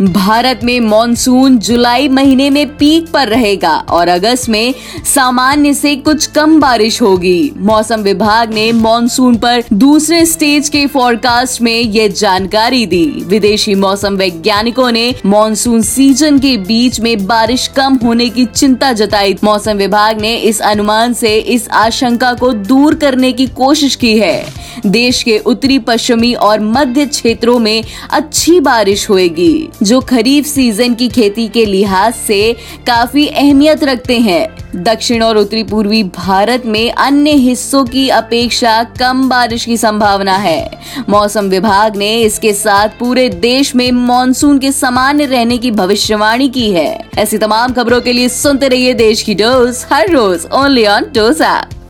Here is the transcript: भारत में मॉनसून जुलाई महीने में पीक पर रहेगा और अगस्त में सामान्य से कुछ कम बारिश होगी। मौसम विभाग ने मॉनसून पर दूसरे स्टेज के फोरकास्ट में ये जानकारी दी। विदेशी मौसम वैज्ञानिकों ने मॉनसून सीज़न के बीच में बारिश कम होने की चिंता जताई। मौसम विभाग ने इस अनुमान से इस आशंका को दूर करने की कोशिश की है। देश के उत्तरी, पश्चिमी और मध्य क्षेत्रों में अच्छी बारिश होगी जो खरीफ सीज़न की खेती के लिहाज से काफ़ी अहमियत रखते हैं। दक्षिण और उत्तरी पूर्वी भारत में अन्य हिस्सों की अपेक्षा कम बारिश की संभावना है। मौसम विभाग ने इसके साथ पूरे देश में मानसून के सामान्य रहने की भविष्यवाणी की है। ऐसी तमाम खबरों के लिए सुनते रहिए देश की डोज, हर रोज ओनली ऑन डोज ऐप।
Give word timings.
भारत 0.00 0.60
में 0.64 0.78
मॉनसून 0.80 1.58
जुलाई 1.58 2.08
महीने 2.08 2.48
में 2.50 2.76
पीक 2.76 3.08
पर 3.08 3.28
रहेगा 3.28 3.70
और 3.90 4.08
अगस्त 4.08 4.48
में 4.48 4.74
सामान्य 5.04 5.72
से 5.74 5.94
कुछ 5.96 6.26
कम 6.26 6.60
बारिश 6.60 7.00
होगी। 7.02 7.52
मौसम 7.56 8.00
विभाग 8.00 8.52
ने 8.54 8.70
मॉनसून 8.72 9.36
पर 9.36 9.64
दूसरे 9.72 10.24
स्टेज 10.26 10.68
के 10.68 10.86
फोरकास्ट 10.86 11.62
में 11.62 11.80
ये 11.80 12.08
जानकारी 12.08 12.84
दी। 12.86 13.04
विदेशी 13.26 13.74
मौसम 13.74 14.16
वैज्ञानिकों 14.16 14.90
ने 14.92 15.14
मॉनसून 15.26 15.82
सीज़न 15.82 16.38
के 16.38 16.56
बीच 16.56 17.00
में 17.00 17.26
बारिश 17.26 17.66
कम 17.66 17.98
होने 18.04 18.28
की 18.28 18.44
चिंता 18.44 18.92
जताई। 18.92 19.36
मौसम 19.44 19.76
विभाग 19.76 20.20
ने 20.20 20.34
इस 20.36 20.60
अनुमान 20.60 21.12
से 21.12 21.36
इस 21.36 21.68
आशंका 21.68 22.32
को 22.32 22.52
दूर 22.52 22.94
करने 22.94 23.32
की 23.32 23.46
कोशिश 23.46 23.94
की 23.94 24.18
है। 24.18 24.57
देश 24.86 25.22
के 25.22 25.38
उत्तरी, 25.38 25.78
पश्चिमी 25.78 26.32
और 26.34 26.60
मध्य 26.60 27.06
क्षेत्रों 27.06 27.58
में 27.58 27.84
अच्छी 28.10 28.58
बारिश 28.60 29.08
होगी 29.10 29.68
जो 29.82 30.00
खरीफ 30.00 30.46
सीज़न 30.46 30.94
की 30.94 31.08
खेती 31.08 31.48
के 31.48 31.64
लिहाज 31.66 32.14
से 32.16 32.52
काफ़ी 32.86 33.26
अहमियत 33.26 33.84
रखते 33.84 34.18
हैं। 34.18 34.46
दक्षिण 34.76 35.22
और 35.22 35.36
उत्तरी 35.36 35.62
पूर्वी 35.64 36.02
भारत 36.02 36.66
में 36.66 36.90
अन्य 36.92 37.30
हिस्सों 37.30 37.84
की 37.84 38.08
अपेक्षा 38.08 38.82
कम 39.00 39.28
बारिश 39.28 39.64
की 39.64 39.76
संभावना 39.76 40.36
है। 40.36 40.70
मौसम 41.08 41.48
विभाग 41.48 41.96
ने 41.96 42.14
इसके 42.20 42.52
साथ 42.52 42.88
पूरे 42.98 43.28
देश 43.28 43.74
में 43.76 43.90
मानसून 43.92 44.58
के 44.58 44.72
सामान्य 44.72 45.26
रहने 45.26 45.58
की 45.58 45.70
भविष्यवाणी 45.70 46.48
की 46.48 46.70
है। 46.70 47.08
ऐसी 47.18 47.38
तमाम 47.38 47.72
खबरों 47.72 48.00
के 48.00 48.12
लिए 48.12 48.28
सुनते 48.28 48.68
रहिए 48.68 48.94
देश 48.94 49.22
की 49.22 49.34
डोज, 49.34 49.84
हर 49.92 50.10
रोज 50.10 50.46
ओनली 50.52 50.86
ऑन 50.86 51.10
डोज 51.14 51.40
ऐप। 51.42 51.70